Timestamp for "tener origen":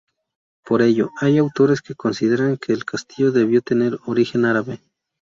3.61-4.45